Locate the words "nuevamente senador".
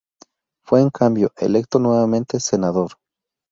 1.77-2.93